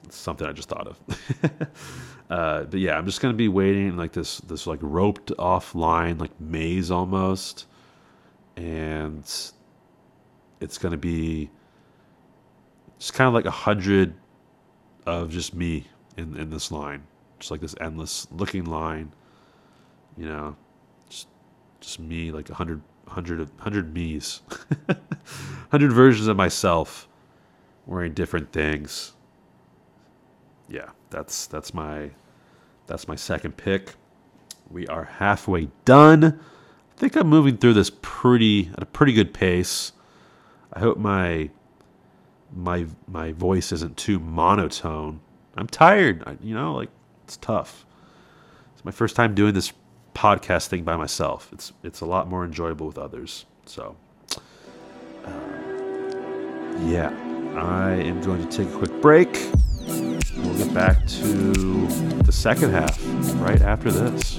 [0.04, 1.00] it's something I just thought of.
[2.30, 6.18] uh, but yeah, I'm just gonna be waiting like this, this like roped off line,
[6.18, 7.66] like maze almost,
[8.56, 9.24] and
[10.60, 11.50] it's gonna be
[12.98, 14.14] just kind of like a hundred
[15.06, 17.02] of just me in in this line
[17.42, 19.12] just like this endless looking line.
[20.16, 20.56] You know,
[21.10, 21.26] just
[21.80, 24.42] just me like a hundred hundred hundred me's,
[25.72, 27.08] hundred versions of myself
[27.84, 29.14] wearing different things.
[30.68, 32.10] Yeah, that's that's my
[32.86, 33.94] that's my second pick.
[34.70, 36.24] We are halfway done.
[36.24, 39.92] I think I'm moving through this pretty at a pretty good pace.
[40.72, 41.50] I hope my
[42.54, 45.20] my my voice isn't too monotone.
[45.56, 46.22] I'm tired.
[46.24, 46.90] I, you know, like
[47.32, 47.86] it's tough.
[48.74, 49.72] It's my first time doing this
[50.14, 51.48] podcast thing by myself.
[51.50, 53.46] It's it's a lot more enjoyable with others.
[53.64, 53.96] So,
[55.24, 55.30] uh,
[56.80, 57.08] yeah,
[57.56, 59.32] I am going to take a quick break.
[59.88, 61.86] We'll get back to
[62.22, 63.00] the second half
[63.36, 64.38] right after this.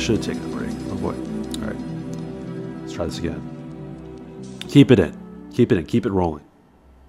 [0.00, 0.70] Should take a break.
[0.88, 1.12] Oh boy.
[1.60, 2.80] All right.
[2.80, 4.56] Let's try this again.
[4.66, 5.14] Keep it in.
[5.52, 5.84] Keep it in.
[5.84, 6.42] Keep it rolling.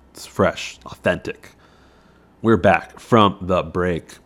[0.09, 1.51] It's fresh, authentic.
[2.41, 4.17] We're back from the break.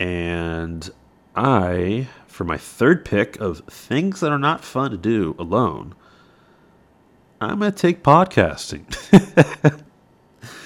[0.00, 0.90] And
[1.36, 5.94] I, for my third pick of things that are not fun to do alone,
[7.40, 8.82] I'm going to take podcasting.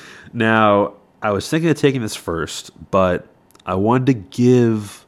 [0.33, 3.27] now, I was thinking of taking this first, but
[3.67, 5.06] I wanted to give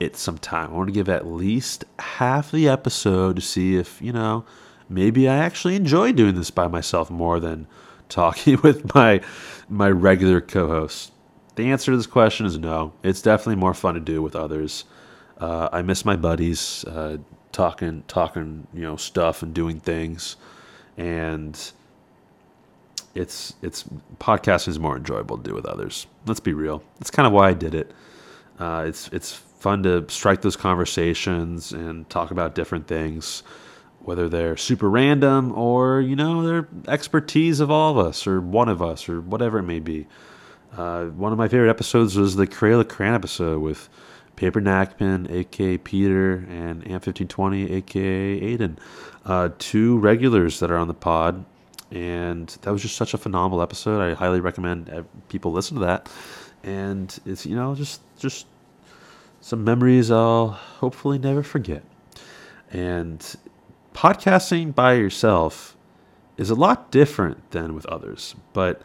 [0.00, 0.70] it some time.
[0.70, 4.44] I want to give at least half the episode to see if, you know,
[4.88, 7.66] maybe I actually enjoy doing this by myself more than
[8.08, 9.20] talking with my
[9.68, 11.12] my regular co-host.
[11.56, 12.92] The answer to this question is no.
[13.02, 14.84] It's definitely more fun to do with others.
[15.38, 17.18] Uh, I miss my buddies, uh,
[17.52, 20.36] talking talking you know stuff and doing things,
[20.96, 21.72] and
[23.14, 23.84] it's it's
[24.18, 26.06] podcasting is more enjoyable to do with others.
[26.26, 26.82] Let's be real.
[26.98, 27.92] That's kind of why I did it.
[28.58, 33.42] Uh, it's it's fun to strike those conversations and talk about different things
[34.08, 38.68] whether they're super random or you know they're expertise of all of us or one
[38.68, 40.06] of us or whatever it may be.
[40.76, 43.88] Uh, one of my favorite episodes was the Crayola Cran episode with
[44.36, 48.78] Paper Nackman, aka Peter, and Amp1520, aka Aiden.
[49.26, 51.44] Uh, two regulars that are on the pod,
[51.90, 54.00] and that was just such a phenomenal episode.
[54.00, 56.08] I highly recommend people listen to that.
[56.62, 58.46] And it's you know just just
[59.40, 61.82] some memories I'll hopefully never forget.
[62.70, 63.20] And
[63.94, 65.76] podcasting by yourself
[66.36, 68.34] is a lot different than with others.
[68.52, 68.82] But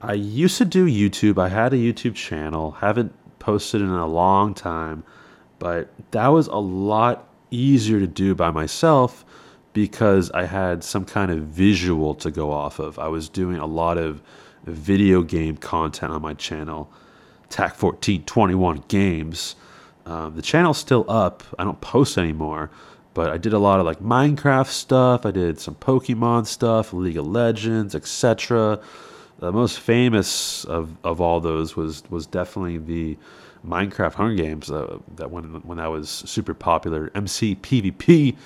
[0.00, 1.38] I used to do YouTube.
[1.38, 2.72] I had a YouTube channel.
[2.72, 5.04] Haven't posted in a long time,
[5.58, 9.24] but that was a lot easier to do by myself
[9.72, 12.98] because I had some kind of visual to go off of.
[12.98, 14.22] I was doing a lot of
[14.64, 16.90] video game content on my channel,
[17.48, 19.56] TAC 1421 Games.
[20.06, 21.42] Um, the channel's still up.
[21.58, 22.70] I don't post anymore,
[23.14, 25.24] but I did a lot of like Minecraft stuff.
[25.24, 28.80] I did some Pokemon stuff, League of Legends, etc.
[29.38, 33.18] The most famous of, of all those was was definitely the
[33.66, 37.10] Minecraft Hunger Games uh, that when when that was super popular.
[37.14, 38.36] MC PvP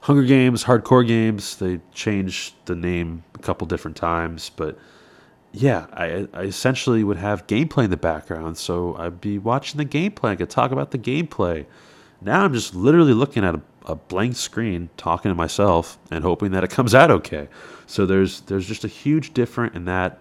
[0.00, 1.56] Hunger Games, hardcore games.
[1.56, 4.76] They changed the name a couple different times, but
[5.52, 9.84] yeah, I, I essentially would have gameplay in the background, so I'd be watching the
[9.84, 10.30] gameplay.
[10.30, 11.66] I could talk about the gameplay.
[12.20, 16.52] Now I'm just literally looking at a a blank screen talking to myself and hoping
[16.52, 17.48] that it comes out okay.
[17.86, 20.18] So there's there's just a huge difference in that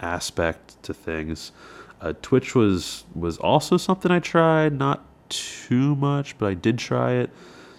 [0.00, 1.52] aspect to things.
[2.00, 7.12] Uh, Twitch was was also something I tried, not too much, but I did try
[7.12, 7.30] it.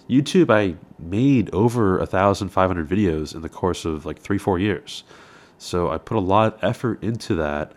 [0.08, 4.38] YouTube, I made over a thousand five hundred videos in the course of like three
[4.38, 5.04] four years,
[5.62, 7.72] so I put a lot of effort into that,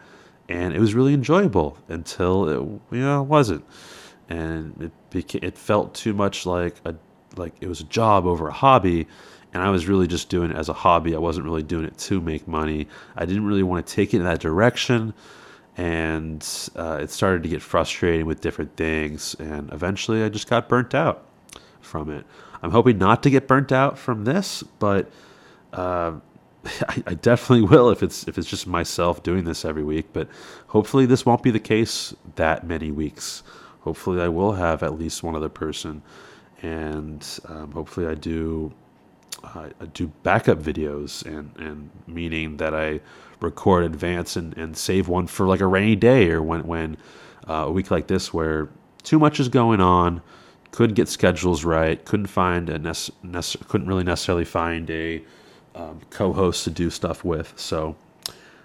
[0.50, 3.66] and it was really enjoyable until it you know wasn't,
[4.30, 6.96] and it it felt too much like a
[7.38, 9.08] like it was a job over a hobby
[9.56, 11.16] and I was really just doing it as a hobby.
[11.16, 12.90] I wasn't really doing it to make money.
[13.16, 15.14] I didn't really want to take it in that direction,
[15.78, 16.46] and
[16.76, 19.34] uh, it started to get frustrating with different things.
[19.40, 21.26] And eventually, I just got burnt out
[21.80, 22.26] from it.
[22.62, 25.10] I'm hoping not to get burnt out from this, but
[25.72, 26.16] uh,
[26.90, 30.08] I, I, definitely will if it's if it's just myself doing this every week.
[30.14, 30.28] But
[30.68, 33.44] hopefully, this won't be the case that many weeks.
[33.82, 36.02] Hopefully, I will have at least one other person
[36.66, 38.74] and um, hopefully I do
[39.44, 43.02] uh, I do backup videos and and meaning that I
[43.42, 46.98] record advance and, and save one for like a rainy day or when when
[47.48, 48.70] uh, a week like this where
[49.04, 50.22] too much is going on
[50.72, 55.22] couldn't get schedules right couldn't find a nece- nece- couldn't really necessarily find a
[55.76, 57.96] um, co-host to do stuff with so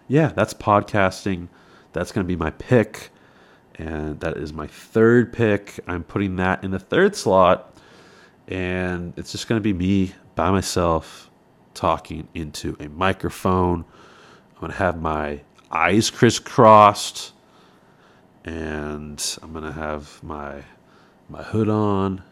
[0.08, 1.48] yeah that's podcasting
[1.92, 3.10] that's going to be my pick
[3.76, 7.74] and that is my third pick i'm putting that in the third slot
[8.48, 11.30] and it's just going to be me by myself
[11.74, 13.84] talking into a microphone.
[14.54, 17.32] I'm going to have my eyes crisscrossed
[18.44, 20.62] and I'm going to have my
[21.28, 22.22] my hood on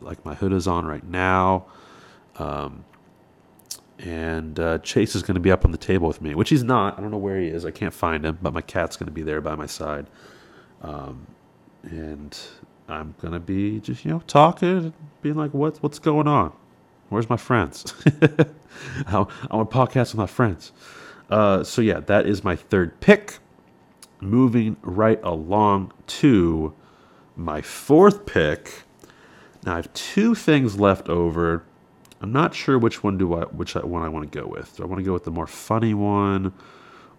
[0.00, 1.66] like my hood is on right now.
[2.36, 2.84] Um,
[3.98, 6.64] and uh, Chase is going to be up on the table with me, which he's
[6.64, 6.98] not.
[6.98, 7.64] I don't know where he is.
[7.64, 10.06] I can't find him, but my cat's going to be there by my side.
[10.82, 11.26] Um,
[11.82, 12.36] and
[12.88, 16.52] I'm gonna be just you know talking, being like, what what's going on?
[17.08, 17.94] Where's my friends?
[19.06, 20.72] I want to podcast with my friends.
[21.30, 23.38] Uh, so yeah, that is my third pick.
[24.20, 26.74] Moving right along to
[27.36, 28.82] my fourth pick.
[29.64, 31.64] Now I have two things left over.
[32.20, 34.76] I'm not sure which one do I which one I want to go with.
[34.76, 36.52] Do I want to go with the more funny one,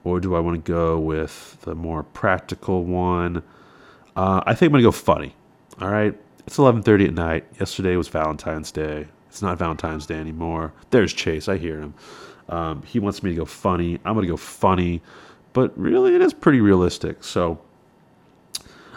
[0.03, 3.43] or do I want to go with the more practical one?
[4.15, 5.35] Uh, I think I'm gonna go funny.
[5.81, 7.45] All right, it's 11:30 at night.
[7.59, 9.07] Yesterday was Valentine's Day.
[9.29, 10.73] It's not Valentine's Day anymore.
[10.89, 11.47] There's Chase.
[11.47, 11.93] I hear him.
[12.49, 13.99] Um, he wants me to go funny.
[14.03, 15.01] I'm gonna go funny,
[15.53, 17.23] but really, it is pretty realistic.
[17.23, 17.59] So,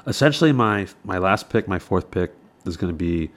[0.07, 2.33] essentially, my my last pick, my fourth pick,
[2.65, 3.31] is gonna be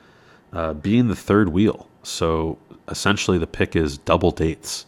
[0.53, 1.87] uh, being the third wheel.
[2.05, 4.85] So, essentially, the pick is double dates.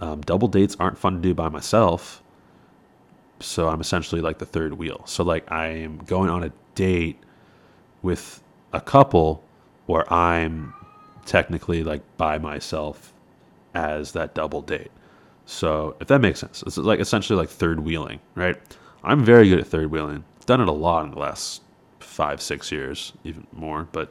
[0.00, 2.22] Um, double dates aren't fun to do by myself.
[3.40, 5.02] So I'm essentially like the third wheel.
[5.06, 7.18] So like I am going on a date
[8.02, 8.42] with
[8.72, 9.42] a couple
[9.86, 10.74] where I'm
[11.24, 13.12] technically like by myself
[13.74, 14.90] as that double date.
[15.46, 18.56] So if that makes sense, it's like essentially like third wheeling, right?
[19.04, 20.24] I'm very good at third wheeling.
[20.46, 21.62] Done it a lot in the last
[22.00, 23.88] five, six years, even more.
[23.92, 24.10] But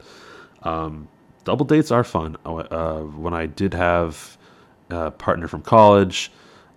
[0.62, 1.08] um,
[1.48, 2.36] double dates are fun.
[2.44, 4.36] Uh, when I did have
[4.90, 6.30] a partner from college,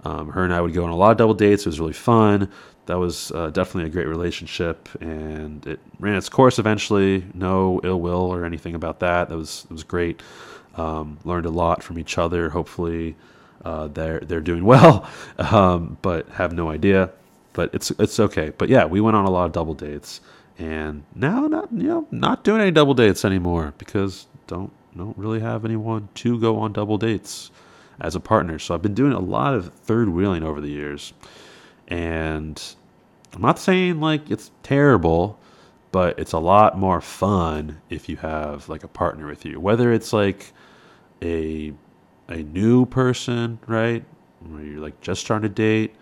[0.06, 1.64] um, her and I would go on a lot of double dates.
[1.64, 2.50] It was really fun.
[2.86, 7.26] That was uh, definitely a great relationship, and it ran its course eventually.
[7.34, 9.28] No ill will or anything about that.
[9.28, 10.22] That was it was great.
[10.76, 12.50] Um, learned a lot from each other.
[12.50, 13.18] Hopefully,
[13.66, 15.06] uh, they're they're doing well,
[15.38, 17.12] um, but have no idea.
[17.52, 18.52] But it's it's okay.
[18.58, 20.22] But yeah, we went on a lot of double dates,
[20.58, 25.40] and now not you know not doing any double dates anymore because don't don't really
[25.40, 27.50] have anyone to go on double dates
[28.02, 28.60] as a partner.
[28.60, 31.14] So I've been doing a lot of third wheeling over the years.
[31.88, 32.62] And
[33.34, 35.40] I'm not saying like it's terrible,
[35.94, 39.60] but it's a lot more fun if you have like a partner with you.
[39.60, 40.52] Whether it's like
[41.24, 41.74] a
[42.28, 44.04] a new person, right?
[44.42, 45.96] Where you're like just trying to date,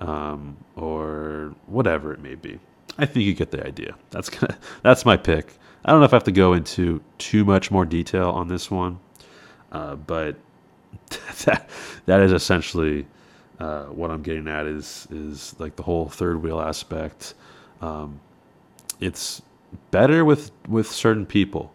[0.00, 2.58] um, or whatever it may be.
[2.98, 3.94] I think you get the idea.
[4.10, 5.54] That's kind of, that's my pick.
[5.84, 8.70] I don't know if I have to go into too much more detail on this
[8.70, 8.98] one,
[9.70, 10.36] uh, but
[11.44, 11.68] that
[12.06, 13.06] that is essentially
[13.58, 17.34] uh, what I'm getting at is is like the whole third wheel aspect.
[17.80, 18.20] Um,
[19.00, 19.42] it's
[19.90, 21.72] better with with certain people.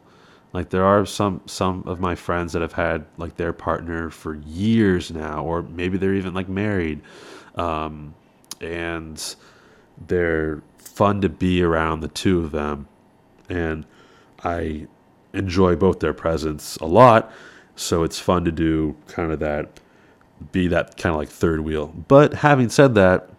[0.54, 4.36] Like there are some some of my friends that have had like their partner for
[4.36, 7.02] years now, or maybe they're even like married,
[7.56, 8.16] um,
[8.60, 9.36] and
[10.08, 12.88] they're fun to be around the two of them,
[13.48, 13.86] and
[14.44, 14.88] I
[15.34, 17.32] enjoy both their presence a lot
[17.80, 19.80] so it's fun to do kind of that,
[20.52, 21.88] be that kind of like third wheel.
[21.88, 23.30] But having said that,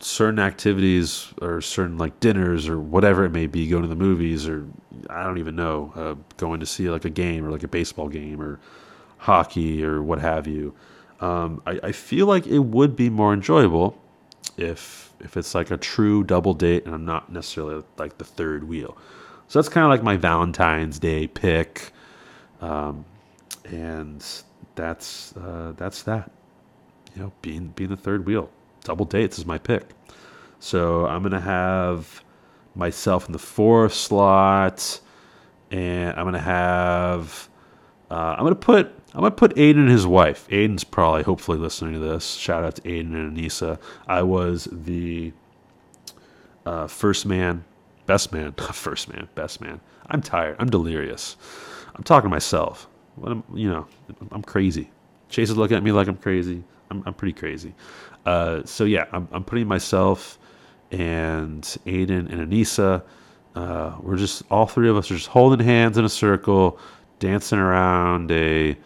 [0.00, 4.48] certain activities or certain like dinners or whatever it may be, going to the movies
[4.48, 4.66] or
[5.10, 8.08] I don't even know, uh, going to see like a game or like a baseball
[8.08, 8.60] game or
[9.18, 10.74] hockey or what have you.
[11.20, 14.00] Um, I, I feel like it would be more enjoyable
[14.56, 18.64] if if it's like a true double date and I'm not necessarily like the third
[18.64, 18.96] wheel.
[19.48, 21.92] So that's kind of like my Valentine's Day pick.
[22.60, 23.04] Um,
[23.64, 24.24] and
[24.74, 26.30] that's uh, that's that.
[27.14, 28.50] You know, being being the third wheel,
[28.84, 29.84] double dates is my pick.
[30.60, 32.22] So I'm gonna have
[32.74, 35.00] myself in the fourth slot,
[35.70, 37.48] and I'm gonna have
[38.10, 40.46] uh, I'm gonna put I'm gonna put Aiden and his wife.
[40.48, 42.34] Aiden's probably hopefully listening to this.
[42.34, 43.78] Shout out to Aiden and Anissa.
[44.06, 45.32] I was the
[46.66, 47.64] uh, first man,
[48.08, 49.80] best man, first man, best man.
[50.08, 50.56] I'm tired.
[50.58, 51.36] I'm delirious.
[51.94, 52.88] I'm talking to myself.
[53.14, 53.86] What am, you know,
[54.32, 54.90] I'm crazy.
[55.28, 56.64] Chase is looking at me like I'm crazy.
[56.90, 57.74] I'm, I'm pretty crazy.
[58.26, 60.38] Uh, so yeah, I'm, I'm putting myself
[60.90, 63.02] and Aiden and Anissa.
[63.54, 66.78] Uh, we're just all three of us are just holding hands in a circle,
[67.18, 68.76] dancing around a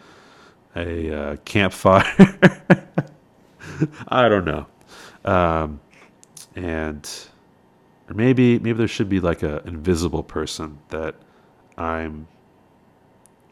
[0.75, 2.03] a uh, campfire.
[4.07, 4.65] I don't know,
[5.23, 5.79] um,
[6.55, 7.09] and
[8.09, 11.15] or maybe maybe there should be like a invisible person that
[11.77, 12.27] I'm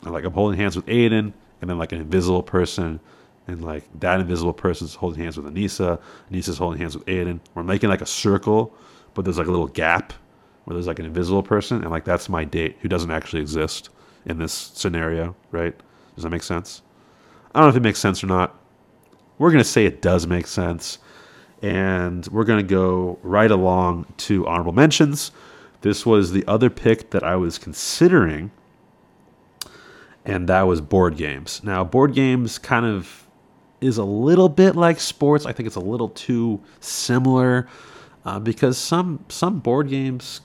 [0.04, 3.00] like I'm holding hands with Aiden, and then like an invisible person,
[3.48, 6.00] and like that invisible person's holding hands with Anissa.
[6.32, 7.40] Anissa's holding hands with Aiden.
[7.54, 8.76] We're making like a circle,
[9.14, 10.14] but there's like a little gap
[10.66, 13.90] where there's like an invisible person, and like that's my date who doesn't actually exist
[14.26, 15.76] in this scenario, right?
[16.16, 16.82] Does that make sense?
[17.54, 18.58] I don't know if it makes sense or not.
[19.38, 21.00] We're gonna say it does make sense,
[21.62, 25.32] and we're gonna go right along to honorable mentions.
[25.82, 28.52] This was the other pick that I was considering
[30.26, 31.62] and that was board games.
[31.64, 33.28] Now, board games kind of
[33.80, 35.46] is a little bit like sports.
[35.46, 37.68] I think it's a little too similar
[38.26, 40.42] uh, because some some board games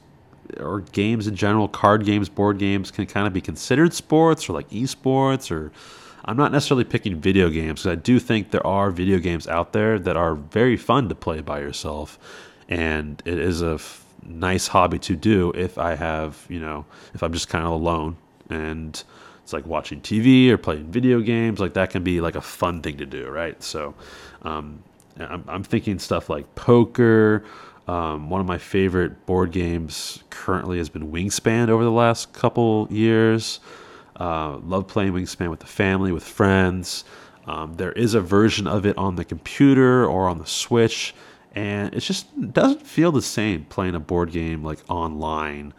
[0.58, 4.54] or games in general, card games, board games can kind of be considered sports or
[4.54, 5.72] like esports or
[6.26, 9.72] I'm not necessarily picking video games because I do think there are video games out
[9.72, 12.18] there that are very fun to play by yourself
[12.68, 17.22] and it is a f- nice hobby to do if I have, you know, if
[17.22, 18.16] I'm just kind of alone
[18.50, 19.02] and
[19.42, 21.60] it's like watching TV or playing video games.
[21.60, 23.62] Like that can be like a fun thing to do, right?
[23.62, 23.94] So,
[24.42, 24.82] um,
[25.18, 27.44] I'm, I'm thinking stuff like poker.
[27.86, 32.88] Um, one of my favorite board games currently has been Wingspan over the last couple
[32.90, 33.60] years.
[34.18, 37.04] Uh, love playing Wingspan with the family, with friends.
[37.46, 41.14] Um, there is a version of it on the computer or on the Switch,
[41.54, 45.72] and it just doesn't feel the same playing a board game like online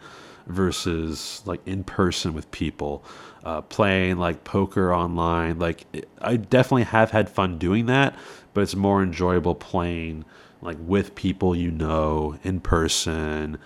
[0.46, 3.04] versus like in person with people.
[3.44, 5.86] Uh, playing like poker online, like
[6.20, 8.16] I definitely have had fun doing that,
[8.52, 10.24] but it's more enjoyable playing
[10.60, 13.58] like with people you know in person.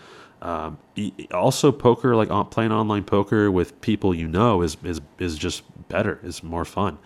[0.43, 0.77] Um,
[1.33, 6.19] also, poker like playing online poker with people you know is is is just better.
[6.25, 6.99] Is more fun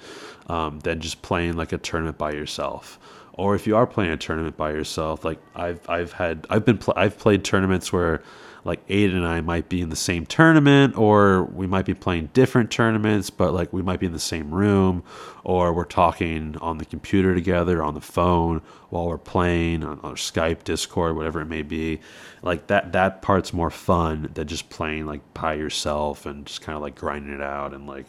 [0.49, 2.99] um, than just playing like a tournament by yourself.
[3.35, 6.79] Or if you are playing a tournament by yourself, like I've I've had I've been
[6.79, 8.23] pl- I've played tournaments where
[8.67, 12.31] like Aiden and I might be in the same tournament, or we might be playing
[12.33, 15.05] different tournaments, but like we might be in the same room,
[15.45, 18.61] or we're talking on the computer together, on the phone
[18.91, 22.01] while we're playing on, on Skype, Discord, whatever it may be.
[22.43, 26.75] Like that that part's more fun than just playing like by yourself and just kind
[26.75, 28.09] of like grinding it out and like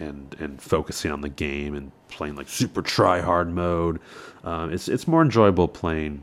[0.00, 4.00] and and focusing on the game and playing like super try hard mode.
[4.42, 6.22] Um, it's it's more enjoyable playing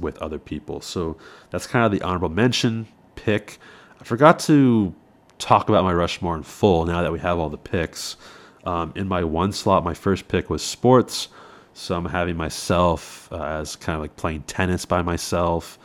[0.00, 0.80] with other people.
[0.80, 1.16] So
[1.50, 2.88] that's kind of the honorable mention
[3.26, 3.58] pick.
[4.00, 4.94] I forgot to
[5.38, 8.16] talk about my Rushmore in full now that we have all the picks.
[8.64, 11.26] Um, in my one slot, my first pick was sports.
[11.74, 15.76] So I'm having myself uh, as kind of like playing tennis by myself.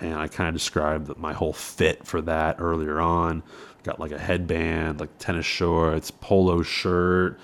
[0.00, 3.42] And I kind of described my whole fit for that earlier on.
[3.82, 7.38] Got like a headband, like tennis shorts, polo shirt,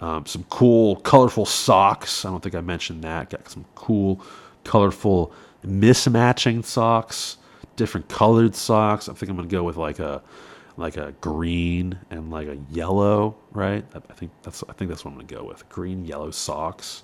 [0.00, 2.24] um, some cool, colorful socks.
[2.24, 3.30] I don't think I mentioned that.
[3.30, 4.24] Got some cool,
[4.62, 5.32] colorful
[5.66, 7.38] mismatching socks
[7.76, 9.08] different colored socks.
[9.08, 10.22] I think I'm gonna go with like a
[10.76, 13.84] like a green and like a yellow, right?
[13.94, 15.68] I think that's I think that's what I'm gonna go with.
[15.68, 17.02] Green, yellow socks.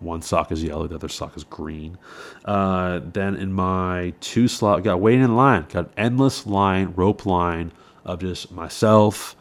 [0.00, 1.96] One sock is yellow, the other sock is green.
[2.44, 5.66] Uh, then in my two slot, got waiting in line.
[5.68, 7.72] Got endless line, rope line
[8.04, 9.36] of just myself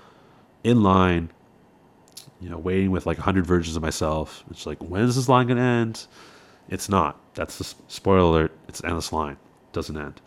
[0.63, 1.30] in line.
[2.39, 4.43] You know, waiting with like hundred versions of myself.
[4.51, 6.07] It's like, when is this line gonna end?
[6.69, 7.19] It's not.
[7.36, 8.57] That's the spoiler alert.
[8.67, 9.38] It's endless line.
[9.74, 10.21] Doesn't end.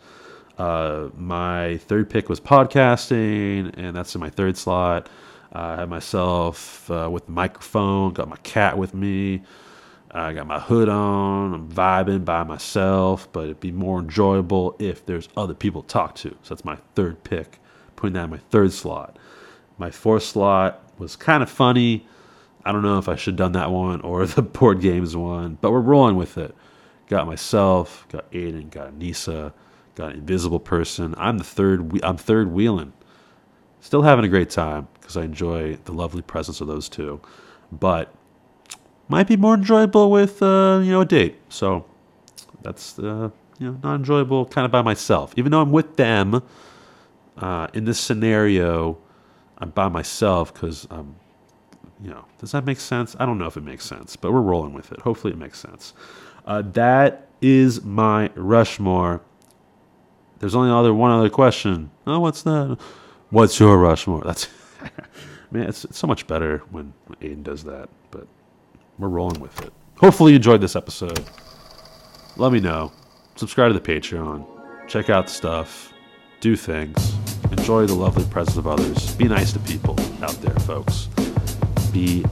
[0.58, 5.08] Uh, my third pick was podcasting, and that's in my third slot.
[5.54, 9.42] Uh, I had myself uh, with the microphone, got my cat with me.
[10.10, 11.52] I got my hood on.
[11.52, 16.14] I'm vibing by myself, but it'd be more enjoyable if there's other people to talk
[16.16, 16.30] to.
[16.42, 17.58] So that's my third pick,
[17.96, 19.18] putting that in my third slot.
[19.76, 22.06] My fourth slot was kind of funny.
[22.64, 25.58] I don't know if I should have done that one or the board games one,
[25.60, 26.54] but we're rolling with it.
[27.08, 29.52] Got myself, got Aiden, got Nisa
[29.96, 31.14] got an invisible person.
[31.18, 32.00] I'm the third.
[32.04, 32.92] I'm third wheeling.
[33.80, 37.20] Still having a great time because I enjoy the lovely presence of those two,
[37.72, 38.14] but
[39.08, 41.36] might be more enjoyable with uh, you know a date.
[41.48, 41.84] So
[42.62, 45.32] that's uh, you know not enjoyable kind of by myself.
[45.36, 46.42] Even though I'm with them
[47.38, 48.98] uh, in this scenario,
[49.58, 51.16] I'm by myself because I'm.
[52.02, 53.16] You know, does that make sense?
[53.18, 55.00] I don't know if it makes sense, but we're rolling with it.
[55.00, 55.94] Hopefully, it makes sense.
[56.44, 59.22] Uh, that is my Rushmore.
[60.38, 61.90] There's only other one other question.
[62.06, 62.78] Oh, what's that?
[63.30, 64.22] What's your Rushmore?
[64.24, 64.48] That's
[65.50, 67.88] man, it's, it's so much better when, Aiden does that.
[68.10, 68.26] But
[68.98, 69.72] we're rolling with it.
[69.98, 71.24] Hopefully, you enjoyed this episode.
[72.36, 72.92] Let me know.
[73.36, 74.46] Subscribe to the Patreon.
[74.88, 75.92] Check out the stuff.
[76.40, 77.14] Do things.
[77.50, 79.14] Enjoy the lovely presence of others.
[79.14, 81.08] Be nice to people out there, folks.
[81.92, 82.24] Be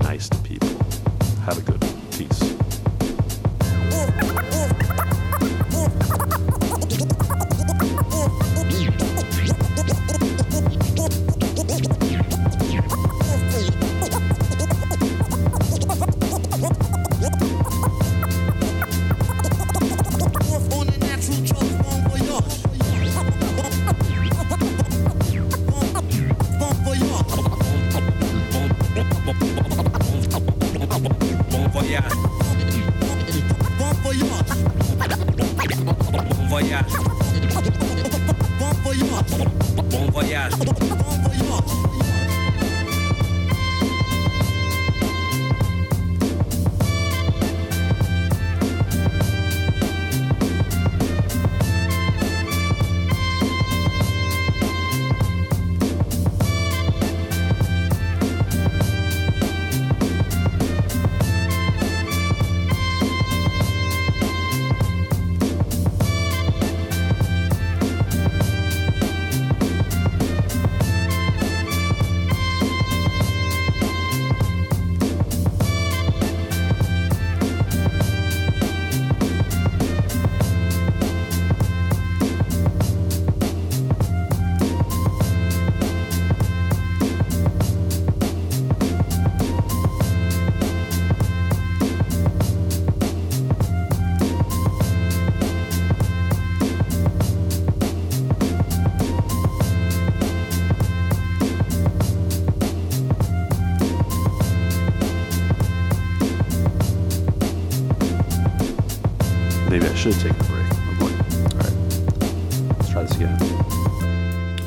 [0.00, 0.68] nice to people.
[1.44, 2.10] Have a good one.
[2.12, 2.59] Peace.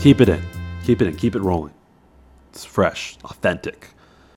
[0.03, 0.41] Keep it in.
[0.83, 1.15] Keep it in.
[1.15, 1.73] Keep it rolling.
[2.49, 3.87] It's fresh, authentic.